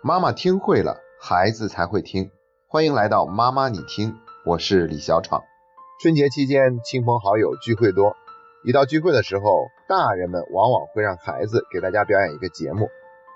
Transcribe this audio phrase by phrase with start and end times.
[0.00, 2.30] 妈妈听会了，孩子才会听。
[2.68, 4.14] 欢迎来到妈妈你听，
[4.46, 5.42] 我是李小闯。
[6.00, 8.14] 春节期间，亲朋好友聚会多，
[8.64, 12.88] 一到聚会的时候，大人们往往会让孩子给大家表演一个节目。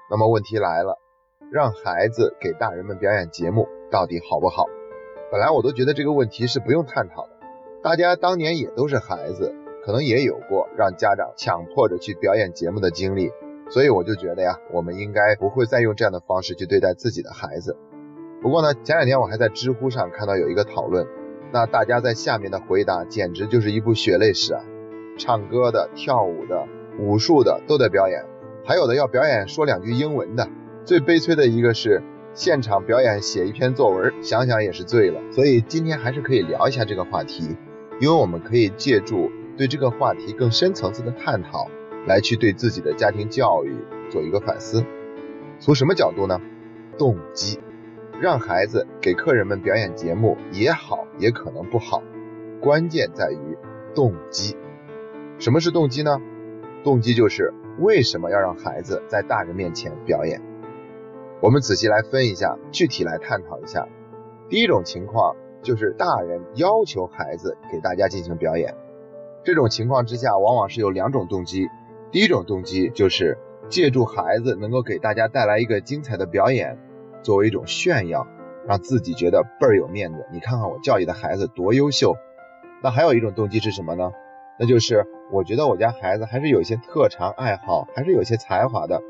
[0.08, 0.98] 那么问题来了，
[1.50, 4.66] 让孩子给大人们表演节目到底好不好？
[5.32, 7.30] 本来我都觉得这个问题是不用探讨的，
[7.82, 9.52] 大家当年也都是孩子，
[9.84, 13.32] 可能也有过让家长强迫着去表演节目的经历。
[13.72, 17.74] 所以我就觉得呀，我们应该不会再用这样的方式去对待自己的孩子。
[18.42, 21.06] 不过呢，前两天我还在知乎上看到有一个讨论，
[21.52, 24.62] 那大家在下面的回答简直就是一部血泪史啊！
[25.16, 26.66] 唱歌的、跳舞的、
[26.98, 28.22] 武术的都得表演，
[28.62, 30.46] 还有的要表演说两句英文的。
[30.84, 32.02] 最悲催的一个是
[32.34, 35.18] 现场表演写一篇作文，想想也是醉了。
[35.30, 37.56] 所以今天还是可以聊一下这个话题，
[38.00, 41.68] 因为我们可以借助对这个话题更深层次的探讨。
[42.06, 43.76] 来去对自己的家庭教育
[44.10, 44.84] 做一个反思，
[45.60, 46.40] 从什么角度呢？
[46.98, 47.60] 动机，
[48.20, 52.02] 让孩子给客人们表演节目也好，也可能不好，
[52.60, 53.56] 关键在于
[53.94, 54.56] 动机。
[55.38, 56.20] 什么是动机呢？
[56.84, 60.42] 动机就是为什么要让孩子在大人面前表演。
[61.40, 63.88] 我们仔细来分一下，具体来探讨一下。
[64.48, 68.74] 第一种情况就是大人要求孩子给大家进行表演，
[69.44, 71.68] 这种情况之下，往往是有两种动机。
[72.12, 73.38] 第一种动机就是
[73.70, 76.78] 借助孩子能够给大家带来一个精彩的表演，
[77.22, 78.26] 作为一种炫耀，
[78.68, 80.26] 让自己觉得倍儿有面子。
[80.30, 82.14] 你看看我教育的孩子多优秀。
[82.82, 84.12] 那还有一种动机是什么呢？
[84.60, 89.00] 那就是我觉得我家孩子还是有一些特长爱好，还是有些才华的。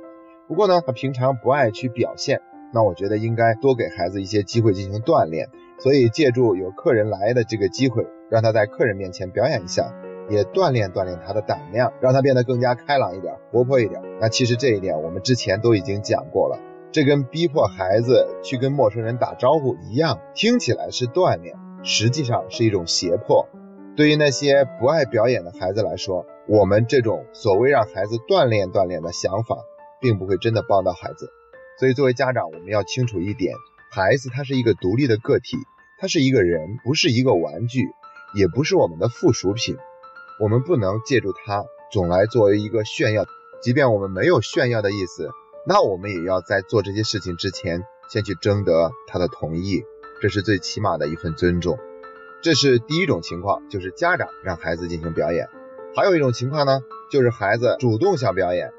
[0.47, 2.41] 不过呢，他平常不爱去表现。
[2.72, 5.48] 那我觉得应该多给孩子一些机会进行锻炼。
[5.78, 9.92] 所以借助有客人来的这个机会，让他在客人面前表演一下。
[10.33, 14.00] 也锻炼锻炼他的胆量，让他变得更加开朗一点、活泼一点。
[14.19, 16.58] 那其实这一点我们之前都已经讲过了，
[16.91, 23.47] 这跟逼迫孩子去跟陌生人打招呼一样，听起来是锻炼，实际上是一种胁迫。
[23.94, 29.59] 对于那些不爱表演的孩子来说，我们这种所谓让孩子锻炼锻炼的想法，
[30.00, 31.28] 并不会真的帮到孩子。
[31.78, 33.54] 所以作为家长，我们要清楚一点，
[33.91, 35.59] 孩子他是一个独立的个体，
[36.00, 37.91] 他是一个人，不是一个玩具，
[38.34, 39.76] 也不是我们的附属品。
[40.42, 43.25] 我们不能借助它总来作为一个炫耀，
[43.62, 45.30] 即便我们没有炫耀的意思，
[45.69, 49.84] 那我们也要在做这些事情之前，先去征得他的同意，
[50.20, 51.78] 这是最起码的一份尊重。
[52.42, 55.48] 这是第一种情况，就是家长让孩子进行表演。
[55.94, 58.72] 还有一种情况呢，就是孩子主动想表演，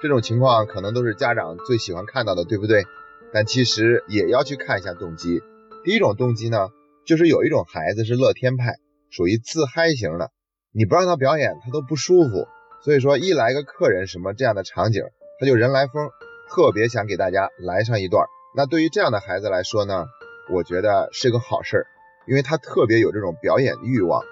[0.00, 2.84] 这种情况可能都是家长最喜欢看到的，对不对？
[3.32, 5.42] 但其实也要去看一下动机。
[5.82, 6.68] 第一种动机呢，
[7.04, 8.76] 就是有一种孩子是乐天派，
[9.10, 10.30] 属于自嗨型的。
[10.72, 12.46] 你不让他表演，他都不舒服。
[12.80, 15.02] 所以说，一来个客人什么这样的场景，
[15.40, 16.10] 他就人来疯，
[16.48, 18.24] 特别想给大家来上一段。
[18.54, 20.06] 那对于这样的孩子来说呢，
[20.48, 21.86] 我觉得是个好事儿，
[22.28, 24.22] 因为他特别有这种表演欲望。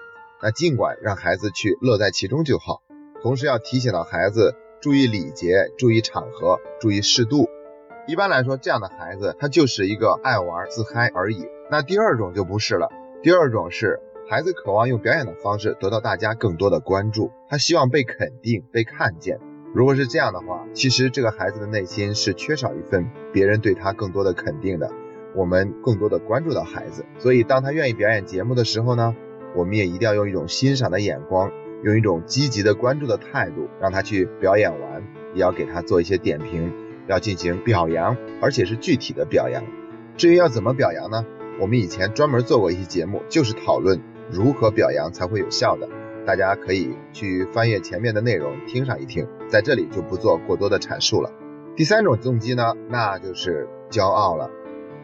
[0.41, 2.81] 那尽管让孩子去乐在其中就好，
[3.21, 7.49] 同时要提醒到孩子注意礼节、注意场合、注意适度。
[8.07, 11.45] 一般来说，这样的孩子他就是一个爱玩自嗨而已。
[11.69, 12.89] 那第二种就不是了，
[13.21, 13.99] 第二种是。
[14.29, 19.39] 孩子渴望用表演的方式得到大家更多的关注，他希望被肯定、被看见。
[19.73, 24.91] 如果是这样的话，其实这个孩子的内心是缺少一份别人对他更多的肯定的。
[25.35, 29.15] 我们更多的关注到孩子，所以当他愿意表演节目的时候呢，
[29.55, 31.51] 我们也一定要用一种欣赏的眼光，
[31.83, 36.71] 用一种积极的关注的态度，让他去表演完，也要给他做一些点评，
[37.07, 39.63] 要进行表扬，而且是具体的表扬。
[40.17, 41.25] 至于要怎么表扬呢？
[41.59, 43.99] 我们以前专门做过一期节目，就是讨论。
[44.31, 45.87] 如何表扬才会有效的？
[46.25, 51.31] 大家可以去翻阅前面的内容听上一听，在这里就不做过多的阐述了。
[51.75, 54.51] 第三种动机呢，那就是骄傲了，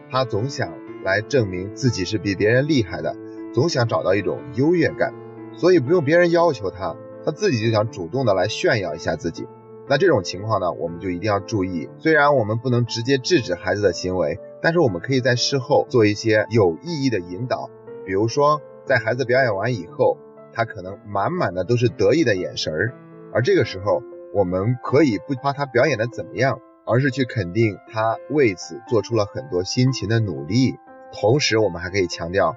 [0.08, 0.72] 他总想
[1.02, 3.16] 来证明自己是比别人厉害的，
[3.52, 5.12] 总想找到一种优越感，
[5.56, 6.94] 所以不用别人要求他，
[7.24, 9.48] 他自己就想主动的来炫耀一下自己。
[9.88, 17.68] 那这种情况呢，我们就一定要注意，虽然我们不能直接制止孩子的行为，但是我们可以在事后做一些有意义的引导，
[18.04, 18.60] 比如说。
[18.86, 20.16] 在孩子表演完以后，
[20.52, 22.94] 他可能满满的都是得意的眼神儿，
[23.34, 24.00] 而这个时候，
[24.32, 30.76] 我们可以不夸他表演的怎么样，而是去肯定他为此做出了很多辛勤的努力。
[31.12, 32.54] 同时，我们还可以强调，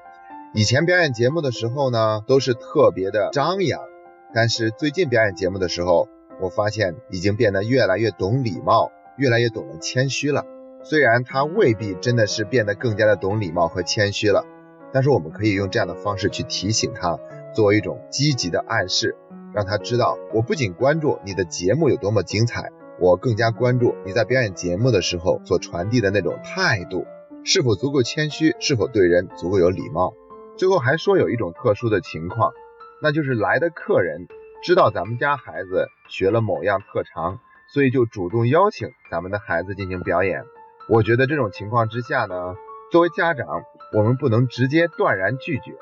[0.53, 3.81] 以前表演节目的时候呢，都是特别的张扬，
[4.31, 6.07] 但是最近表演节目的时候，
[6.39, 10.45] 我发现已经变得越来越懂礼貌，越来越懂得谦虚了。
[10.83, 14.45] 虽然他未必真的是变得更加的懂礼貌和谦虚了。
[14.91, 17.19] 但是我们可以用这样的方式去提醒他，
[17.53, 19.15] 作为一种积极的暗示，
[19.53, 27.05] 让他知道我不仅关注你的节目有多么精彩，我更加关注你在表演节目的时候所传递的那种态度，
[27.43, 30.13] 是否足够谦虚，是否对人足够有礼貌。
[30.57, 32.51] 最后还说有一种特殊的情况，
[33.01, 34.27] 那就是来的客人
[34.61, 37.39] 知道咱们家孩子学了某样特长，
[37.73, 40.43] 所以就主动邀请咱们的孩子进行表演。
[40.89, 42.55] 我觉得这种情况之下呢，
[42.91, 43.45] 作为家长，
[43.91, 45.73] 我们不能直接断然拒绝，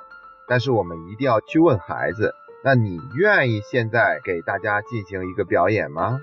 [0.47, 2.33] 但是我们一定要去问孩子，
[2.63, 6.21] 那你愿意现在给大家进行一个表演吗？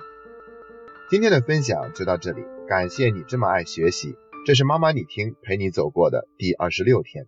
[1.10, 4.16] 今天的分享就到这里，感谢你这么爱学习，
[4.46, 7.26] 这是妈妈你听陪你走过的第二十六天。